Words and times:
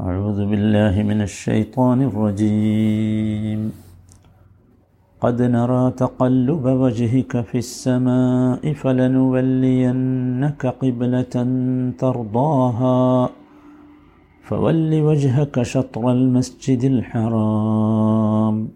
أعوذ 0.00 0.46
بالله 0.46 1.02
من 1.02 1.22
الشيطان 1.22 2.02
الرجيم. 2.02 3.72
قد 5.20 5.42
نرى 5.42 5.90
تقلب 5.90 6.64
وجهك 6.64 7.40
في 7.40 7.58
السماء 7.58 8.72
فلنولينك 8.72 10.66
قبلة 10.66 11.34
ترضاها. 11.98 13.28
فول 14.42 15.02
وجهك 15.02 15.62
شطر 15.62 16.12
المسجد 16.12 16.84
الحرام. 16.84 18.68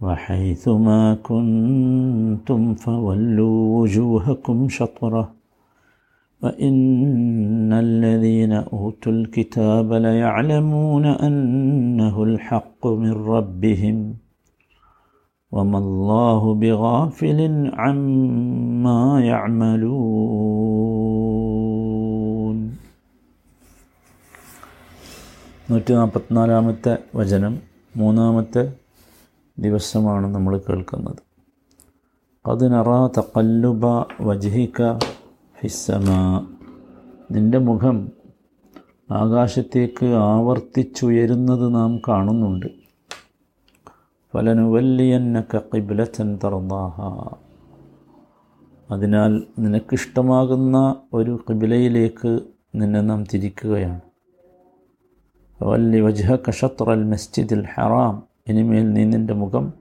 وحيث 0.00 0.68
ما 0.68 1.14
كنتم 1.14 2.74
فولوا 2.74 3.80
وجوهكم 3.80 4.68
شطره. 4.68 5.43
وإن 6.41 7.71
الذين 7.85 8.53
أوتوا 8.75 9.11
الكتاب 9.11 9.87
ليعلمون 10.05 11.05
أنه 11.27 12.15
الحق 12.23 12.81
من 13.01 13.13
ربهم 13.33 13.97
وما 15.51 15.77
الله 15.77 16.53
بغافل 16.53 17.39
عما 17.75 19.21
يعملون 19.21 20.19
നൂറ്റി 25.71 25.93
നാൽപ്പത്തിനാലാമത്തെ 25.93 26.97
വചനം 27.15 27.61
മൂന്നാമത്തെ 27.95 28.71
ദിവസമാണ് 29.57 30.27
നമ്മൾ 30.27 30.57
കേൾക്കുന്നത് 30.57 31.21
അതിനറ 32.45 32.89
തക്കല്ലുബ 33.17 33.85
വജ്ഹിക 34.27 34.79
ഫിസ്സമ. 35.64 36.06
നിന്റെ 37.30 37.58
മുഖം 37.58 38.10
ആകാശത്തേക്ക് 39.10 40.06
ആവർത്തിച്ചുയരുന്നത് 40.06 41.74
നാം 41.74 41.98
കാണുന്നുണ്ട്. 41.98 42.66
ഫലനുവല്ലിയന്നക്ക 44.34 45.58
കിബിലത്തൻ 45.58 46.38
തറന്നാഹ 46.44 47.00
അതിനാൽ 48.90 49.42
നിനക്കിഷ്ടമാകുന്ന 49.58 50.96
ഒരു 51.12 51.44
കിബിലയിലേക്ക് 51.48 52.40
നിന്നെ 52.74 53.00
നാം 53.00 53.24
തിരിക്കുകയാണ്. 53.24 54.00
വല്ലി 55.62 56.00
വജ്ഹക 56.00 56.38
കഷത്രൽ 56.48 57.04
മസ്ജിദുൽ 57.04 57.64
ഹറാം. 57.74 58.22
ഇനിമേൽ 58.48 58.92
നീ 58.92 59.04
നിന്റെ 59.04 59.34
മുഖം 59.34 59.72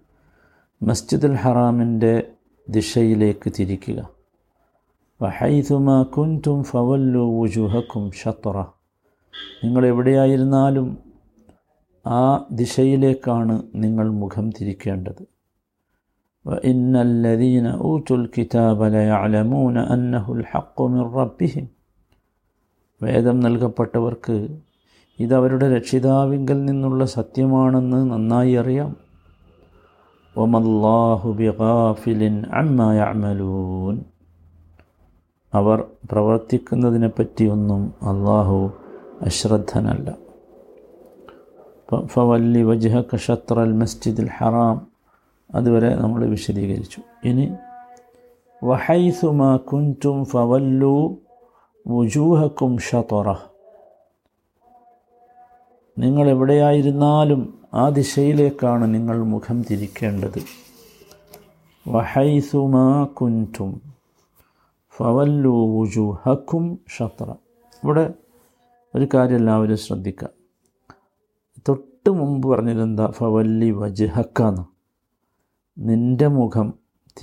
മസ്ജിദുൽ 0.84 1.34
ഹറാമിന്റെ 1.34 2.32
ദിശയിലേക്ക് 2.70 3.52
തിരിക്കുക. 3.60 4.13
വഹൈതുമാ 5.23 5.97
കുൻതും 6.15 6.59
ഫവല്ലു 6.69 7.23
വുജുഹക്കും 7.37 8.05
ഷത്ര 8.19 8.57
നിങ്ങൾ 9.63 9.83
എവിടെയായിരുന്നാലും 9.87 10.89
ആ 12.07 12.23
ദിശയിലേക്കാണ് 12.61 13.57
നിങ്ങൾ 13.85 14.07
മുഖം 14.21 14.47
തിരിക്കേണ്ടത് 14.59 15.25
وإن 16.45 16.93
الذين 17.09 17.67
أوتوا 17.79 18.17
الكتاب 18.17 18.79
ليعلمون 18.97 19.77
أنه 19.95 20.25
الحق 20.37 20.77
من 20.93 21.03
ربهم 21.19 21.65
വേദം 23.01 23.37
നൽകപ്പെട്ടവർക്ക് 23.45 24.37
ഇതവരുടെ 25.19 25.67
രക്ഷിതാവിങ്കൽ 25.75 26.59
നിന്നുള്ള 26.69 27.03
സത്യമാണെന്ന് 27.15 28.01
നന്നായി 28.13 28.55
അറിയാം 28.63 28.91
ഒമല്ലാഹു 30.35 31.29
ബിഗാഫിലിൻ 31.41 32.37
അമ്മ 32.61 32.89
യഅമലൂൻ 32.99 33.97
അവർ 35.54 35.88
പ്രവർത്തിക്കുന്നതിനെപ്പറ്റിയൊന്നും 36.12 37.94
അള്ളാഹു 38.02 38.72
അശ്രദ്ധനല്ല. 39.22 40.16
ഫവല്ലി 42.06 42.64
വജ്ഹക 42.64 43.16
ഷത്ര 43.16 43.60
അൽ 43.60 43.72
മസ്ജിദുൽ 43.72 44.30
ഹറാം. 44.38 44.88
അതുവരെ 45.56 45.96
നമ്മൾ 45.96 46.26
വിശദീകരിച്ചു. 46.26 47.02
ഇനി 47.28 47.54
വഹൈസുമാ 48.64 49.56
കുന്റും 49.58 50.26
ഫവല്ലു 50.26 51.18
വുജൂഹക്കും 51.88 52.78
ഷതൊറ 52.78 53.36
നിങ്ങൾ 56.00 56.30
എവിടെയായിരുന്നാലും 56.30 57.60
ആ 57.74 57.90
ദിശയിലേക്കാണ് 57.90 58.94
നിങ്ങൾ 58.94 59.24
മുഖം 59.24 59.64
തിരിക്കേണ്ടത്. 59.72 60.42
വഹൈസുമാ 61.88 63.04
കുന്റും 63.04 63.93
ഫവല്ലു 64.98 66.18
ഹക്കും 66.24 66.80
ഷത്ര. 66.98 67.32
ഇവിടെ 67.84 68.14
ഒരു 68.96 69.08
കാര്യം 69.14 69.36
എല്ലാവരും 69.36 69.78
ശ്രദ്ധിക്കുക. 69.78 70.30
തൊട്ട് 71.68 72.10
മുമ്പ് 72.10 72.48
പറഞ്ഞിരുന്ന 72.48 73.12
ഫവല്ലി 73.12 73.72
വജഹക്കാന്ന്. 73.72 74.62
നിന്റെ 75.78 76.28
മുഖം 76.28 76.74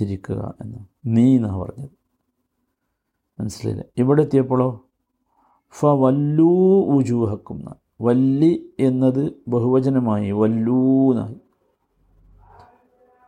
തിരിക്കുക 0.01 0.53
എന്ന്. 0.61 0.77
നീ 1.05 1.35
എന്നാണ് 1.35 1.57
പറഞ്ഞത്? 1.57 1.89
മനസ്സിലായില്ല? 3.39 3.85
ഇവിടെ 3.97 4.21
എത്തിയപ്പോഴോ? 4.21 4.85
ഫവല്ലൂ 5.69 6.81
ഉജൂഹക്കും 6.83 7.55
എന്നാണ് 7.55 7.77
വല്ലി 8.01 8.69
എന്നത് 8.79 9.33
ബഹുവചനമായി. 9.47 10.31
വല്ലൂന്നായി 10.31 11.39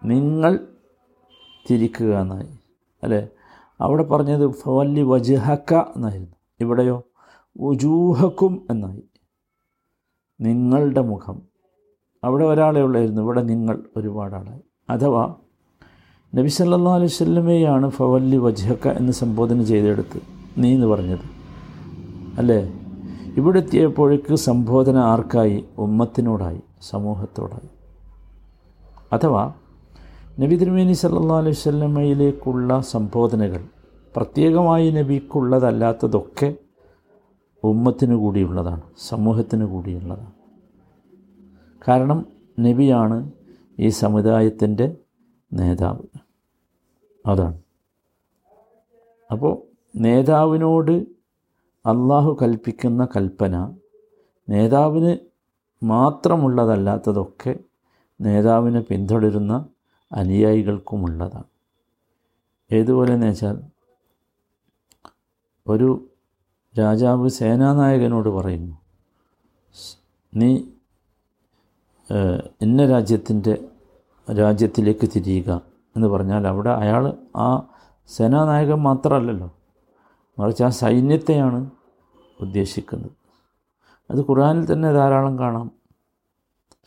നിങ്ങൾ 0.05 0.67
തിരിക്കുക 1.71 2.19
എന്നായി 2.19 2.49
അല്ലേ? 3.03 3.27
അവിടെ 3.83 4.03
പറഞ്ഞത് 4.03 4.47
ഫവല്ലി 4.47 5.01
വജഹക്ക 5.01 5.73
എന്നായിരുന്നു. 5.73 6.35
ഇവിടെയോ 6.59 7.03
ഉജൂഹക്കും 7.59 8.67
എന്നായി. 8.69 9.03
നിങ്ങളുടെ 10.41 11.01
മുഖം. 11.01 11.41
അവിടെ 12.23 12.45
ഒരാളെ 12.45 12.81
ഉള്ളായിരുന്നു. 12.81 13.21
ഇവിടെ 13.21 13.41
നിങ്ങൾ 13.41 13.83
ഒരുപാടാളായി. 13.97 14.61
അഥവാ 14.89 15.35
നബി 16.35 16.47
സല്ലാ 16.47 16.95
അലൈഹി 16.95 17.07
സ്വല്ലമയാണ് 17.07 17.89
ഫവല്ലി 17.89 18.37
വജഹക്ക 18.37 18.87
എന്ന് 18.87 19.11
സംബോധന 19.11 19.63
ചെയ്തെടുത്ത് 19.63 20.21
നീ 20.57 20.75
എന്ന് 20.75 20.87
പറഞ്ഞത്. 20.87 21.25
അല്ലേ? 22.37 22.73
ഇവിടെ 23.37 23.59
എത്തിയപ്പോഴേക്ക് 23.59 24.35
സംബോധന 24.35 24.97
ആർക്കായി? 24.97 25.65
ഉമ്മത്തിനോടായി 25.77 26.61
സമൂഹത്തോടായി. 26.81 27.69
അഥവാ 29.13 29.53
നബി 30.39 30.55
തിരുമേനി 30.55 30.93
സല്ലാ 30.93 31.37
അലൈഹി 31.37 31.55
സ്വല്ലമയിലേക്കുള്ള 31.55 32.79
സംബോധനകൾ 32.79 33.65
പ്രത്യേകമായി 34.15 34.91
നബിക്കുള്ളതല്ലാത്തതൊക്കെ 34.91 36.55
ഉമ്മത്തിന് 37.63 38.15
കൂടിയുള്ളതാണ് 38.15 38.81
സമൂഹത്തിന് 38.97 39.65
കൂടിയുള്ളതാണ്. 39.65 40.31
കാരണം 41.87 42.25
നബിയാണ് 42.59 43.31
ഈ 43.79 43.89
സമുദായത്തിന്റെ 43.89 44.97
നേതാവ്. 45.53 46.19
അതാണ്. 47.25 47.61
അപ്പോൾ 49.31 49.61
നേതാവിനോട് 49.95 50.91
അള്ളാഹു 51.85 52.37
കൽപ്പിക്കുന്ന 52.41 53.07
കൽപ്പന 53.17 53.75
നേതാവിന് 54.49 55.17
മാത്രമുള്ളതല്ലാത്തതൊക്കെ 55.85 57.55
നേതാവിനെ 58.21 58.79
പിന്തുടരുന്ന 58.79 59.65
അനുയായികൾക്കുമുള്ളതാണ്. 60.11 61.43
ഏതുപോലെ 62.71 63.13
എന്ന് 63.13 63.27
വെച്ചാൽ 63.27 63.72
ഒരു 65.67 65.89
രാജാവ് 66.79 67.29
സേനാനായകനോട് 67.29 68.29
പറയുന്നു 68.29 68.75
നീ 70.33 70.49
ഇന്ന 72.61 72.85
രാജ്യത്തിന്റെ 72.85 73.53
രാജ്യത്തിലേക്ക് 74.27 75.07
തിരിയുക 75.15 75.61
എന്ന് 75.95 76.07
പറഞ്ഞാൽ 76.07 76.47
അവിടെ 76.47 76.69
അയാൾ 76.69 77.03
ആ 77.35 77.47
സേനാനായകൻ 78.07 78.79
മാത്രമല്ലല്ലോ 78.79 79.49
മറിച്ച് 80.39 80.63
ആ 80.63 80.69
സൈന്യത്തെയാണ് 80.69 81.69
ഉദ്ദേശിക്കുന്നത്. 82.41 83.11
അത് 84.11 84.19
ഖുറാനിൽ 84.29 84.73
തന്നെ 84.73 84.91
ധാരാളം 84.91 85.39
കാണാം. 85.39 85.67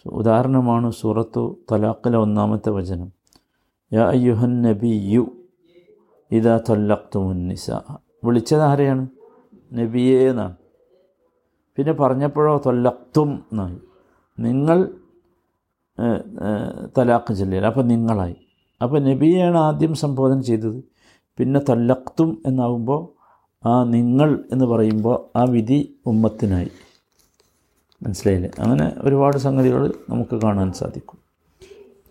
ഉദാഹരണമാണ് 0.07 0.91
സൂറത്തു 0.91 1.43
തലാഖിലെ 1.73 2.19
ഒന്നാമത്തെ 2.19 2.71
വചനം 2.71 3.13
യാ 3.93 4.05
അയ്യുഹൻ 4.09 4.63
നബി 4.63 4.93
യു 5.15 5.25
ഇതാ 6.31 6.61
തൊല്ലക്തുമുന്നിസ 6.69 7.71
വിളിച്ചത് 8.27 8.63
ആരെയാണ്? 8.63 9.09
നബിയേ 9.73 10.31
എന്നാണ്. 10.31 10.57
പിന്നെ 11.77 11.93
പറഞ്ഞപ്പോഴോ 11.93 12.63
തൊല്ലത്തും 12.67 13.45
എന്നായി. 13.53 13.79
നിങ്ങൾ 14.39 14.79
തലാഖ് 16.99 17.35
ചൊല്ലിയാൽ. 17.35 17.67
അപ്പം 17.67 17.89
നിങ്ങളായി. 17.89 18.37
അപ്പോൾ 18.83 19.01
നബിയെയാണ് 19.01 19.59
ആദ്യം 19.59 19.95
സംബോധന 19.95 20.41
ചെയ്തത്. 20.41 20.79
പിന്നെ 21.39 21.61
തല്ലക്തും 21.69 22.43
എന്നാവുമ്പോൾ 22.47 23.03
ആ 23.69 23.85
നിങ്ങൾ 23.85 24.45
എന്ന് 24.53 24.65
പറയുമ്പോൾ 24.65 25.39
ആ 25.39 25.45
വിധി 25.45 25.79
ഉമ്മത്തിനായി. 26.07 26.71
മനസ്സിലായില്ലേ? 28.03 28.51
അങ്ങനെ 28.59 28.93
ഒരുപാട് 28.99 29.37
സംഗതികൾ 29.37 29.93
നമുക്ക് 30.11 30.37
കാണാൻ 30.43 30.73
സാധിക്കും. 30.73 31.19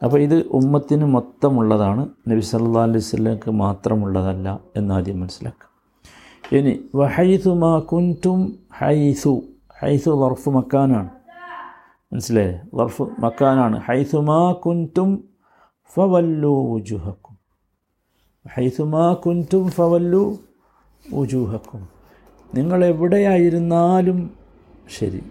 അപ്പോൾ 0.03 0.19
ഇത് 0.19 0.37
ഉമ്മത്തിന് 0.47 1.05
മൊത്തമുള്ളതാണ്. 1.05 2.09
നബി 2.27 2.39
സല്ലാ 2.39 2.83
അലൈഹി 2.83 2.99
സ്വലക്ക് 2.99 3.51
മാത്രമുള്ളതല്ല 3.51 4.59
എന്നാദ്യം 4.75 5.19
മനസ്സിലാക്കുക. 5.19 5.74
ഇനി 6.51 6.79
വഹൈസു 6.95 7.49
മാ 7.49 7.79
കുന്റും 7.79 8.59
ഹൈസു. 8.77 9.41
ഹൈസു 9.81 10.25
ലർഫ് 10.25 10.49
മക്കാനാണ്. 10.49 11.09
മനസ്സിലായേ? 12.13 12.61
ലർഫ് 12.75 13.01
മക്കാനാണ്. 13.19 13.79
ഹൈസുമാ 13.79 14.51
കുന്റും 14.51 15.23
ഫവല്ലു 15.93 16.47
ഉജുഹക്കും 16.47 17.37
ഹൈസുമാ 18.53 19.13
കുന്റും 19.13 19.71
ഫവല്ലു 19.71 20.37
ഉജൂഹക്കും 21.13 21.89
നിങ്ങൾ 22.55 22.85
എവിടെയായിരുന്നാലും 22.85 24.31
ശരി 24.97 25.21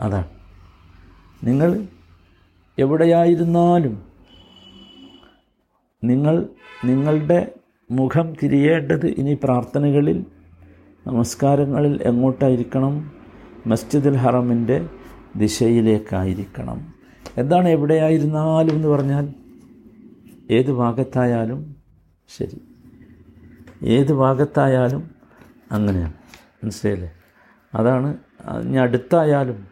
അതാണ്. 0.00 0.28
നിങ്ങൾ 1.44 1.86
എവിടെയായിരുന്നാലും 2.78 4.02
നിങ്ങൾ 6.04 6.48
നിങ്ങളുടെ 6.84 7.52
മുഖം 7.92 8.34
തിരിയേണ്ടത് 8.42 9.06
ഇനി 9.06 9.38
പ്രാർത്ഥനകളിൽ 9.44 10.24
നമസ്കാരങ്ങളിൽ 11.06 12.02
എങ്ങോട്ടായിരിക്കണം? 12.02 13.12
മസ്ജിദുൽ 13.66 14.16
ഹറമിന്റെ 14.16 14.88
ദിശയിലേക്കായിരിക്കണം. 15.36 16.94
എന്താണ് 17.36 17.68
എവിടെയായിരുന്നാലും 17.68 18.74
എന്ന് 18.74 18.88
പറഞ്ഞാൽ 18.88 19.24
ഏത് 20.50 20.72
ഭാഗത്തായാലും 20.72 21.76
ശരി. 22.38 22.62
ഏത് 23.82 24.12
ഭാഗത്തായാലും 24.12 25.10
അങ്ങനെയാണ്. 25.72 26.14
മനസ്സിലായില്ലേ? 26.64 27.12
അതാണ് 27.74 28.16
ഇനി 28.64 28.76
അടുത്തായാലും 28.76 29.66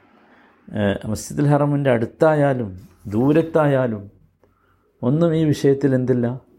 മസ്ജിദുൽ 1.07 1.47
ഹറമിന്റെ 1.47 1.91
അടുത്തായാലും 1.91 2.71
ദൂരത്തായാലും 3.07 4.11
ഒന്നും 5.03 5.37
ഈ 5.37 5.45
വിഷയത്തിൽ 5.45 5.95
എന്തില്ല? 5.95 6.50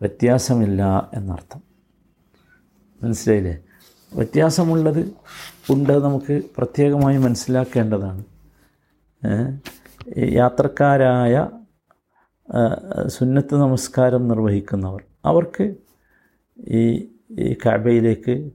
വ്യത്യാസമില്ല 0.00 1.10
എന്നർത്ഥം. 1.14 1.62
മനസ്സിലായില്ലേ? 3.02 3.62
വ്യത്യാസമുള്ളത് 4.14 5.12
ഉണ്ട് 5.70 5.92
നമുക്ക് 6.04 6.42
പ്രത്യേകമായി 6.56 7.16
മനസ്സിലാക്കേണ്ടതാണ്. 7.16 8.24
യാത്രക്കാരായ 10.18 11.48
സുന്നത്ത് 13.06 13.54
നമസ്കാരം 13.54 14.28
നിർവഹിക്കുന്നവർ 14.28 15.02
അവർക്ക് 15.24 15.74
ഈ 16.58 16.82
ഈ 17.38 17.56
കാബയിലേക്ക് 17.66 18.50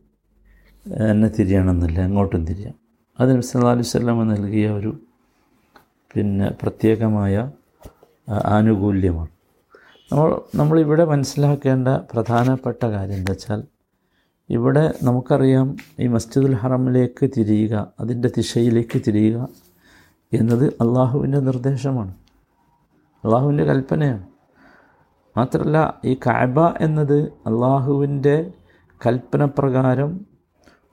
തന്നെ 0.86 1.28
തിരിയണമെന്നില്ല 1.28 2.00
എങ്ങോട്ടും 2.00 2.46
തിരിയാം. 2.46 2.76
അതിന് 3.20 3.42
സല്ലാ 3.42 3.72
അലൈഹി 3.72 3.88
സ്വലാമ 3.88 4.24
നൽകിയ 4.24 4.70
ഒരു 4.70 4.92
പിന്നെ 6.14 6.50
പ്രത്യേകമായ 6.62 7.52
ആനുകൂല്യമാണ്. 8.46 9.35
നമ്മൾ 10.12 10.42
നമ്മളിവിടെ 10.56 11.06
മനസ്സിലാക്കേണ്ട 11.06 11.88
പ്രധാനപ്പെട്ട 11.88 12.86
കാര്യം 12.86 13.16
എന്താ 13.16 13.32
വെച്ചാൽ 13.32 13.64
ഇവിടെ 14.50 14.94
നമുക്കറിയാം 15.04 15.76
ഈ 16.00 16.08
മസ്ജിദുൽ 16.08 16.54
ഹറമിലേക്ക് 16.54 17.30
തിരിയുക 17.38 17.92
അതിന്റെ 18.00 18.30
ദിശയിലേക്ക് 18.38 19.02
തിരിയുക 19.08 19.48
എന്നത് 20.34 20.66
അള്ളാഹുവിന്റെ 20.66 21.40
നിർദ്ദേശമാണ്. 21.40 22.14
അള്ളാഹുവിന്റെ 23.26 23.64
കൽപ്പനയാണ്. 23.64 24.24
മാത്രമല്ല 25.38 26.00
ഈ 26.06 26.14
കാബ 26.14 26.60
എന്നത് 26.60 27.24
അള്ളാഹുവിന്റെ 27.24 28.52
കൽപ്പന 29.06 29.46
പ്രകാരം 29.46 30.26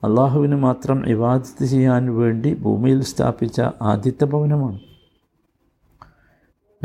അള്ളാഹുവിന് 0.03 0.55
മാത്രം 0.55 1.09
ഇവാദത്ത് 1.09 1.65
ചെയ്യാൻ 1.65 2.15
വേണ്ടി 2.15 2.53
ഭൂമിയിൽ 2.53 3.03
സ്ഥാപിച്ച 3.03 3.61
ആദ്യത്തെ 3.81 4.25
ഭവനമാണ്. 4.25 4.79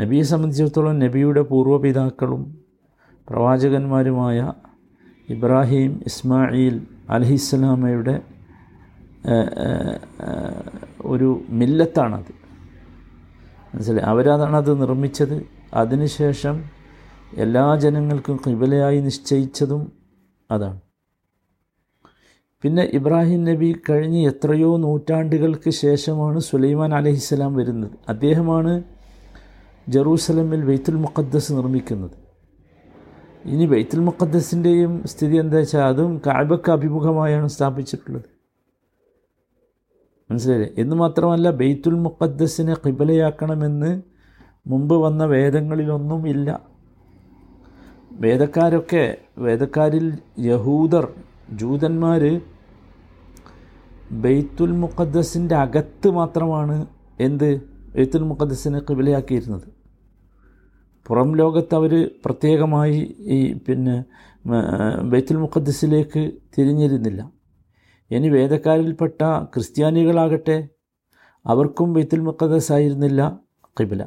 നബിയെ 0.01 0.21
സംബന്ധിച്ചിടത്തോളം 0.21 0.99
നബിയുടെ 0.99 1.41
പൂർവപിതാക്കളും 1.41 2.57
പ്രവാചകന്മാരുമായ 3.29 4.53
ഇബ്രാഹിം 5.29 6.01
ഇസ്മായിൽ 6.05 6.87
അലഹിസ്സലാമയുടെ 7.09 8.21
ഒരു 11.01 11.41
മില്ലത്താണത്. 11.49 12.33
മനസ്സിലായി? 13.75 14.09
അവരതാണത് 14.09 14.81
നിർമ്മിച്ചത്. 14.81 15.45
അതിനുശേഷം 15.73 16.63
എല്ലാ 17.37 17.75
ജനങ്ങൾക്കും 17.75 18.39
കിബലയായി 18.47 19.01
നിശ്ചയിച്ചതും 19.01 19.91
അതാണ്. 20.51 20.79
പിന്നെ 22.61 22.83
ഇബ്രാഹിം 22.93 23.43
നബി 23.43 23.75
കഴിഞ്ഞ് 23.89 24.27
എത്രയോ 24.27 24.77
നൂറ്റാണ്ടുകൾക്ക് 24.77 25.69
ശേഷമാണ് 25.69 26.39
സുലൈമാൻ 26.39 26.93
അലഹിസ്സലാം 26.95 27.55
വരുന്നത്. 27.55 27.91
അദ്ദേഹമാണ് 28.09 28.83
ജറൂസലമിൽ 29.89 30.65
ബെയ്ത്തുൽ 30.65 30.95
മുഖദ്ദസ് 30.95 31.53
നിർമ്മിക്കുന്നത്. 31.53 32.11
ഇനി 33.45 33.65
ബെയ്ത്തുൽ 33.65 33.99
മുഖദ്ദസിന്റെയും 33.99 35.07
സ്ഥിതി 35.07 35.37
എന്താ 35.37 35.57
വെച്ചാൽ 35.57 35.81
അതും 35.81 36.21
കാബക്ക് 36.27 36.71
അഭിമുഖമായാണ് 36.71 37.47
സ്ഥാപിച്ചിട്ടുള്ളത്. 37.47 38.39
മനസ്സിലായില്ലേ? 40.31 40.73
എന്ന് 40.77 40.95
മാത്രമല്ല 40.95 41.51
ബെയ്ത്തുൽ 41.51 41.93
മുഖദ്ദസിനെ 41.93 42.73
കിബലയാക്കണമെന്ന് 42.73 44.01
മുമ്പ് 44.67 44.95
വന്ന 44.95 45.25
വേദങ്ങളിലൊന്നും 45.25 46.27
ഇല്ല. 46.27 46.61
വേദക്കാരൊക്കെ 48.11 49.17
വേദക്കാരിൽ 49.37 50.17
യഹൂദർ 50.39 51.07
ജൂതന്മാർ 51.51 52.41
ബെയ്ത്തുൽ 54.11 54.71
മുഖദ്ദസിന്റെ 54.71 55.55
അകത്ത് 55.55 56.09
മാത്രമാണ് 56.09 56.85
എന്ത്? 57.19 57.61
ബെയ്ത്തുൽ 57.95 58.23
മുഖദ്ദസിനെ 58.23 58.79
കിബിലയാക്കിയിരുന്നത് 58.79 59.78
പുറം 61.09 61.29
ലോകത്ത് 61.41 61.73
അവർ 61.79 61.93
പ്രത്യേകമായി 62.25 62.99
ഈ 63.35 63.39
പിന്നെ 63.67 63.95
ബൈത്തുൽ 65.11 65.37
മുഖദ്സിലേക്ക് 65.45 66.21
തിരിഞ്ഞിരുന്നില്ല. 66.55 67.21
ഇനി 68.11 68.27
വേദക്കാരിൽപ്പെട്ട 68.35 69.21
ക്രിസ്ത്യാനികളാകട്ടെ 69.53 70.57
അവർക്കും 71.45 71.89
ബൈത്തുൽ 71.95 72.21
മുഖദ്സ് 72.27 72.71
ആയിരുന്നില്ല 72.75 73.21
കിബില 73.79 74.03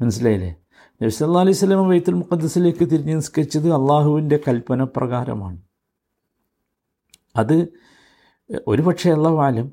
മനസ്സിലായില്ലേ? 0.00 0.52
നബി 1.00 1.12
സല്ലാ 1.16 1.42
അലൈഹി 1.44 1.58
സ്വലമ 1.62 1.82
ബൈത്തുൽ 1.90 2.16
മുഖദ്സിലേക്ക് 2.20 2.84
തിരിഞ്ഞ് 2.92 3.14
നിസ്കരിച്ചത് 3.20 3.68
അള്ളാഹുവിന്റെ 3.78 4.38
കൽപ്പന 4.46 4.82
പ്രകാരമാണ് 4.96 5.58
അത് 7.40 7.56
ഒരു 8.72 8.82
പക്ഷേ 8.86 9.10
ആലം 9.48 9.68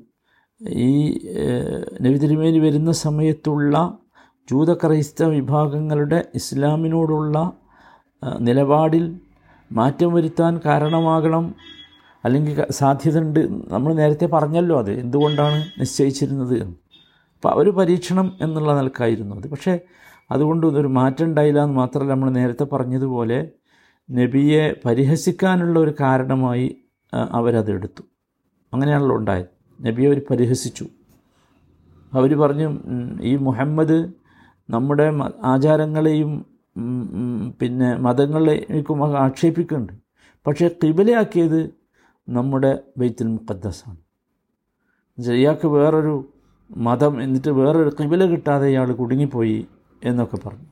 ഈ 0.86 0.92
നബി 2.04 2.16
തിരുമേനി 2.24 2.60
വരുന്ന 2.66 2.92
സമയത്തുള്ള 3.06 3.74
ജൂത 4.50 4.74
ക്രൈസ്തവ 4.74 5.28
വിഭാഗങ്ങളുടെ 5.28 6.24
ഇസ്ലാമിനോടുള്ള 6.34 7.52
നിലപാടിൽ 8.40 9.20
മാറ്റം 9.72 10.14
വരുത്താൻ 10.14 10.60
കാരണമാകണം 10.64 11.54
അല്ലെങ്കിൽ 12.24 12.66
സാധ്യതയുണ്ട്. 12.70 13.40
നമ്മൾ 13.72 13.94
നേരത്തെ 13.94 14.26
പറഞ്ഞല്ലോ 14.26 14.78
അത്. 14.78 14.90
എന്തുകൊണ്ടാണ് 14.90 15.58
നിശ്ചയിച്ചിരുന്നത്? 15.80 16.56
അപ്പോൾ 16.62 17.52
ഒരു 17.62 17.70
പരീക്ഷണം 17.70 18.32
എന്നുള്ള 18.40 18.78
നിലക്കായിരുന്നു 18.78 19.36
അത്. 19.36 19.48
പക്ഷേ 19.50 19.78
അതുകൊണ്ട് 20.30 20.66
ഒരു 20.66 20.88
മാറ്റം 20.88 21.24
ഉണ്ടായില്ല 21.24 21.62
എന്ന് 21.62 21.74
മാത്രമല്ല 21.74 22.10
നമ്മൾ 22.10 22.30
നേരത്തെ 22.30 22.64
പറഞ്ഞതുപോലെ 22.64 23.48
നബിയെ 24.10 24.80
പരിഹസിക്കാനുള്ള 24.84 25.78
ഒരു 25.78 25.94
കാരണമായി 26.00 26.76
അവരതെടുത്തു 27.30 28.02
അങ്ങനെയാണല്ലോ 28.72 29.16
ഉണ്ടായത്. 29.16 29.46
നബിയെ 29.80 30.08
അവർ 30.08 30.22
പരിഹസിച്ചു. 30.30 30.86
അവർ 32.12 32.38
പറഞ്ഞു 32.38 32.68
ഈ 33.22 33.36
മുഹമ്മദ് 33.36 33.98
നമ്മുടെ 34.70 35.12
ആചാരങ്ങളെയും 35.44 36.46
പിന്നെ 37.60 37.96
മതങ്ങളെയും 37.96 39.16
ആക്ഷേപിക്കുന്നുണ്ട്. 39.16 39.92
പക്ഷേ 40.46 40.68
കിബിലയാക്കിയത് 40.68 41.70
നമ്മുടെ 42.28 42.78
ബൈത്തുൽ 42.98 43.26
മുഖദ്ദസാണ്. 43.26 43.96
ഇയാൾക്ക് 45.18 45.66
വേറൊരു 45.66 46.32
മതം 46.76 47.22
എന്നിട്ട് 47.22 47.48
വേറൊരു 47.48 47.90
കിബില 48.00 48.26
കിട്ടാതെ 48.26 48.66
ഇയാൾ 48.66 48.92
കുടുങ്ങിപ്പോയി 48.92 49.66
എന്നൊക്കെ 50.04 50.48
പറഞ്ഞു. 50.48 50.66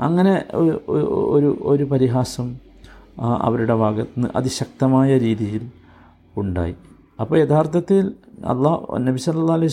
അങ്ങനെ 0.00 0.44
ഒരു 0.54 1.58
ഒരു 1.62 1.84
പരിഹാസം 1.84 2.56
അവരുടെ 3.20 3.74
ഭാഗത്ത് 3.74 4.10
നിന്ന് 4.16 4.28
അതിശക്തമായ 4.36 5.18
രീതിയിൽ 5.18 5.70
ഉണ്ടായി. 6.36 6.76
അപ്പോൾ 7.20 7.38
യഥാർത്ഥത്തിൽ 7.38 8.14
അള്ളാഹ് 8.44 9.06
നബി 9.06 9.16
സല്ലാ 9.16 9.54
അലൈഹി 9.54 9.72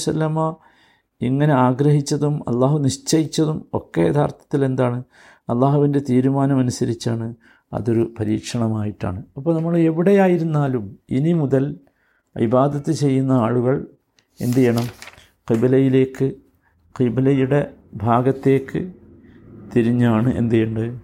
ഇങ്ങനെ 1.25 1.53
ആഗ്രഹിച്ചതും 1.53 2.49
അള്ളാഹു 2.49 2.79
നിശ്ചയിച്ചതും 2.79 3.65
ഒക്കെ 3.73 4.01
യഥാർത്ഥത്തിൽ 4.01 4.65
എന്താണ്? 4.65 5.03
അള്ളാഹുവിന്റെ 5.49 6.01
തീരുമാനമനുസരിച്ചാണ് 6.09 7.35
അതൊരു 7.73 8.13
പരീക്ഷണമായിട്ടാണ്. 8.19 9.23
അപ്പോൾ 9.37 9.55
നമ്മൾ 9.55 9.77
എവിടെയായിരുന്നാലും 9.77 10.99
ഇനി 11.09 11.33
മുതൽ 11.33 11.75
ഇബാദത്ത് 12.39 12.91
ചെയ്യുന്ന 12.91 13.31
ആളുകൾ 13.31 13.87
എന്തു 14.41 14.57
ചെയ്യണം? 14.57 14.87
കിബിലയിലേക്ക് 15.51 16.31
കിബിലയുടെ 16.99 17.73
ഭാഗത്തേക്ക് 17.93 18.91
തിരിഞ്ഞാണ് 19.75 20.37
എന്ത് 20.37 20.53
ചെയ്യേണ്ടത്? 20.55 21.01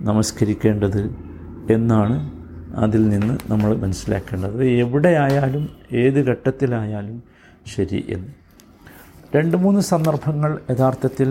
നമസ്കരിക്കേണ്ടത് 0.00 1.02
എന്നാണ് 1.70 2.30
അതിൽ 2.76 3.08
നിന്ന് 3.08 3.38
നമ്മൾ 3.50 3.76
മനസ്സിലാക്കേണ്ടത്. 3.76 4.64
എവിടെയായാലും 4.64 5.68
ഏത് 5.92 6.20
ഘട്ടത്തിലായാലും 6.26 7.22
ശരി 7.66 8.04
എന്ന്. 8.08 8.41
രണ്ട് 9.34 9.56
മൂന്ന് 9.56 9.80
സന്ദർഭങ്ങൾ 9.80 10.60
യഥാർത്ഥത്തിൽ 10.70 11.28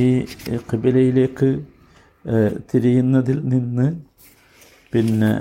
ഈ 0.00 0.26
കിബിലയിലേക്ക് 0.58 1.48
തിരിയുന്നതിൽ 2.70 3.38
നിന്ന് 3.48 3.86
പിന്നെ 4.92 5.32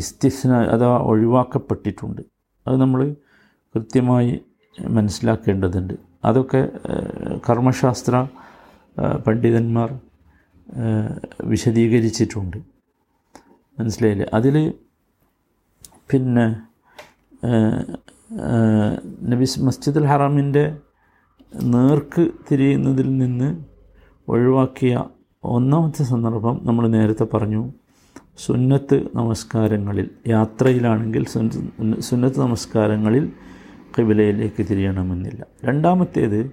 ഇസ്തിസ്ന 0.00 0.56
അഥവാ 0.74 0.96
ഒഴിവാക്കപ്പെട്ടിട്ടുണ്ട്. 1.10 2.22
അത് 2.66 2.76
നമ്മൾ 2.80 3.14
കൃത്യമായി 3.74 4.32
മനസ്സിലാക്കേണ്ടതുണ്ട്. 4.80 5.94
അതൊക്കെ 6.24 6.62
കർമ്മശാസ്ത്ര 7.48 8.14
പണ്ഡിതന്മാർ 9.26 9.98
വിശദീകരിച്ചിട്ടുണ്ട്. 11.44 12.58
മനസ്സിലായില്ലേ? 13.78 14.28
അതിൽ 14.34 14.56
പിന്നെ 16.10 16.46
നബിസ് 19.28 19.60
മസ്ജിദുൽ 19.60 20.04
ഹറാമിന്റെ 20.04 20.76
നേർക്ക് 21.62 22.28
തിരിയുന്നതിൽ 22.50 23.18
നിന്ന് 23.18 23.64
ഒഴിവാക്കിയ 24.28 25.04
ഒന്നാമത്തെ 25.44 26.04
സന്ദർഭം 26.04 26.60
നമ്മൾ 26.62 26.88
നേരത്തെ 26.88 27.24
പറഞ്ഞു. 27.24 27.72
സുന്നത്ത് 28.38 29.08
നമസ്കാരങ്ങളിൽ 29.14 30.10
യാത്രയിലാണെങ്കിൽ 30.28 31.26
സുന്നത്ത് 32.00 32.40
നമസ്കാരങ്ങളിൽ 32.40 33.32
കിബിലയിലേക്ക് 33.98 34.66
തിരിയണമെന്നില്ല. 34.70 35.46
രണ്ടാമത്തേത് 35.64 36.50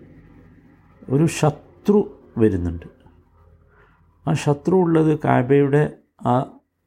ഒരു 1.09 1.25
ശത്രു 1.25 2.17
വരുന്നുണ്ട്. 2.37 2.85
ആ 4.27 4.33
ശത്രു 4.33 4.75
ഉള്ളത് 4.75 5.19
കാബയുടെ 5.25 5.93
ആ 6.25 6.35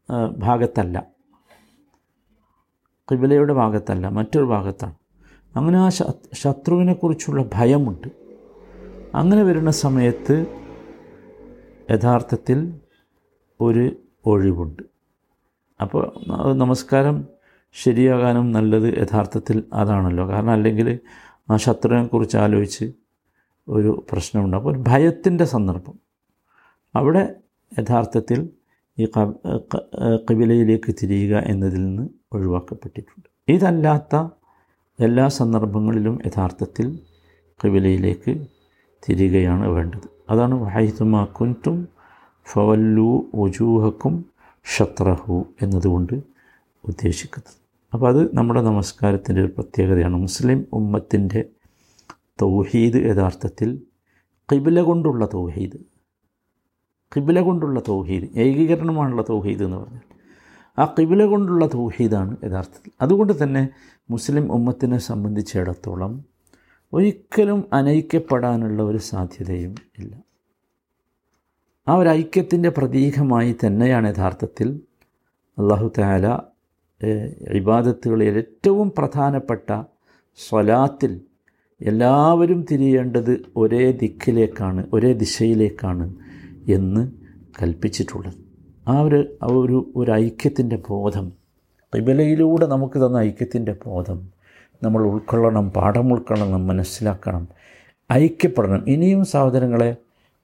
ആ, 0.09 0.27
ഭാഗത്തല്ല. 0.39 1.18
കിബിലയുടെ 3.11 3.53
ഭാഗത്തല്ല 3.53 4.09
മറ്റൊരു 4.09 4.45
ഭാഗത്താണ്. 4.45 4.95
അങ്ങനെ 5.57 5.79
ആ 5.79 5.89
ശത്രുവിനെക്കുറിച്ചുള്ള 6.35 7.45
ഭയമുണ്ട്. 7.55 8.09
അങ്ങനെ 9.15 9.43
വരുന്ന 9.43 9.71
സമയത്ത് 9.71 10.47
യഥാർത്ഥത്തിൽ 11.91 12.81
ഒരു 13.61 13.97
ഒഴിവുണ്ട്. 14.27 14.83
അപ്പോൾ 15.83 16.13
നമസ്കാരം 16.53 17.29
ശരിയാകാനും 17.73 18.53
നല്ലത് 18.53 18.99
യഥാർത്ഥത്തിൽ 18.99 19.65
അതാണല്ലോ. 19.73 20.29
കാരണം 20.29 20.51
അല്ലെങ്കിൽ 20.51 21.01
ആ 21.51 21.57
ശത്രുവിനെക്കുറിച്ച് 21.57 22.37
ആലോചിച്ച് 22.37 22.93
ഒരു 23.69 24.07
പ്രശ്നമുണ്ട്. 24.11 24.57
അപ്പോൾ 24.57 24.73
ഒരു 24.73 24.85
ഭയത്തിന്റെ 24.89 25.45
സന്ദർഭം. 25.45 25.99
അവിടെ 26.97 27.35
യഥാർത്ഥത്തിൽ 27.79 28.49
ഈ 29.01 29.07
കബിലയിലേക്ക് 30.31 30.95
തിരിയുക 31.03 31.35
എന്നതിൽ 31.47 31.85
നിന്ന് 31.85 32.09
ഒഴിവാക്കപ്പെട്ടിട്ടുണ്ട്. 32.33 33.29
ഇതല്ലാത്ത 33.49 34.17
എല്ലാ 35.01 35.29
സന്ദർഭങ്ങളിലും 35.29 36.19
യഥാർത്ഥത്തിൽ 36.27 36.99
കബിലയിലേക്ക് 37.61 38.47
തിരിയുകയാണ് 39.09 39.69
വേണ്ടത്. 39.69 40.09
അതാണ് 40.31 40.55
വഹിതുമാ 40.55 41.25
കുന്റും 41.25 41.89
ഫവല്ലു 42.53 43.31
ഒജൂഹക്കും 43.35 44.25
ഷത്രഹു 44.77 45.47
എന്നതുകൊണ്ട് 45.63 46.17
ഉദ്ദേശിക്കുന്നത്. 46.85 47.55
അപ്പോൾ 47.95 48.09
അത് 48.09 48.37
നമ്മുടെ 48.37 48.61
നമസ്കാരത്തിന്റെ 48.61 49.41
ഒരു 49.43 49.51
പ്രത്യേകതയാണ്. 49.57 50.17
മുസ്ലിം 50.17 50.67
ഉമ്മത്തിന്റെ 50.73 51.45
തൗഹീദ് 52.43 52.95
യഥാർത്ഥത്തിൽ 52.95 53.83
കിബില 54.53 54.81
കൊണ്ടുള്ള 54.81 55.29
തൗഹീദ് 55.35 55.98
കിബില 57.17 57.41
കൊണ്ടുള്ള 57.41 57.83
തൗഹീദ് 57.89 58.29
ഏകീകരണമാണുള്ള 58.37 59.23
തൗഹീദ് 59.23 59.63
എന്ന് 59.63 59.77
പറഞ്ഞാൽ. 59.77 60.03
ആ 60.79 60.95
കിബില 60.99 61.25
കൊണ്ടുള്ള 61.25 61.67
തൗഹീദാണ് 61.67 62.37
യഥാർത്ഥത്തിൽ. 62.45 62.93
അതുകൊണ്ട് 63.03 63.43
തന്നെ 63.43 63.69
മുസ്ലിം 64.11 64.53
ഉമ്മത്തിനെ 64.53 64.99
സംബന്ധിച്ചിടത്തോളം 64.99 66.25
ഒരിക്കലും 66.93 67.69
അനൈക്യപ്പെടാനുള്ള 67.73 68.83
ഒരു 68.83 68.99
സാധ്യതയും 68.99 69.75
ഇല്ല. 69.99 70.13
ആ 71.89 71.95
ഒരു 71.95 72.09
ഐക്യത്തിന്റെ 72.09 72.69
പ്രതീകമായി 72.69 73.57
തന്നെയാണ് 73.67 74.15
യഥാർത്ഥത്തിൽ 74.17 74.81
അള്ളാഹു 75.59 75.93
താല 75.99 76.39
ഇബാദത്തുകളിൽ 77.53 78.39
ഏറ്റവും 78.39 78.93
പ്രധാനപ്പെട്ട 78.99 79.83
സ്വലാത്തിൽ 80.39 81.21
എല്ലാവരും 81.81 82.67
തിരിയേണ്ടത് 82.71 83.43
ഒരേ 83.57 83.93
ദിക്കിലേക്കാണ് 83.93 84.87
ഒരേ 84.93 85.13
ദിശയിലേക്കാണ് 85.13 86.28
എന്ന് 86.69 87.13
കൽപ്പിച്ചിട്ടുള്ളത്. 87.63 88.35
ആ 88.89 89.01
ഒരു 89.01 89.39
ഒരു 89.43 89.93
ഒരു 89.97 90.11
ഐക്യത്തിന്റെ 90.11 90.79
ബോധം 90.89 91.33
കിബിലയിലൂടെ 91.95 92.67
നമുക്ക് 92.67 93.07
തന്ന 93.07 93.17
ഐക്യത്തിന്റെ 93.17 93.77
ബോധം 93.87 94.29
നമ്മൾ 94.83 95.03
ഉൾക്കൊള്ളണം 95.03 95.71
പാഠം 95.71 96.13
ഉൾക്കൊള്ളണം 96.13 96.67
മനസ്സിലാക്കണം 96.67 97.49
ഐക്യപ്പെടണം. 98.13 98.89
ഇനിയും 98.89 99.25
സഹോദരങ്ങളെ 99.25 99.97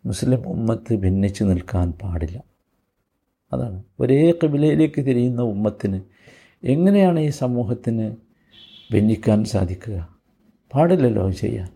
മുസ്ലിം 0.06 0.48
ഉമ്മത്ത് 0.48 0.94
ഭിന്നിച്ച് 0.94 1.44
നിൽക്കാൻ 1.44 1.92
പാടില്ല. 1.92 2.42
അതാണ്. 3.52 3.82
ഒരേ 4.00 4.30
കിബിലയിലേക്ക് 4.30 5.00
തിരിയുന്ന 5.00 5.42
ഉമ്മത്തിന് 5.42 6.00
എങ്ങനെയാണ് 6.64 7.20
ഈ 7.20 7.28
സമൂഹത്തിന് 7.28 8.16
ഭിന്നിക്കാൻ 8.94 9.44
സാധിക്കുക? 9.44 10.16
പാടില്ലല്ലോ 10.74 11.30
ചെയ്യാൻ. 11.30 11.68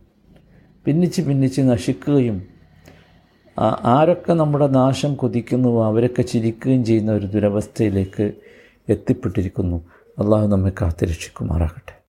ഭിന്നിച്ച് 0.87 1.23
ഭിന്നിച്ച് 1.23 1.61
നശിക്കുകയും 1.61 2.58
ആരൊക്കെ 3.85 4.33
നമ്മുടെ 4.33 4.67
നാശം 4.67 5.15
കൊതിക്കുന്നുവോ 5.15 5.85
അവരൊക്കെ 5.85 6.23
ചിരിക്കുകയും 6.23 6.85
ചെയ്യുന്ന 6.85 7.13
ഒരു 7.13 7.27
ദുരവസ്ഥയിലേക്ക് 7.27 8.33
എത്തിപ്പെട്ടിരിക്കുന്നു. 8.89 9.77
അള്ളാഹു 10.19 10.47
നമ്മെ 10.47 10.73
കാത്തിരക്ഷിക്കുമാറാകട്ടെ. 10.81 11.95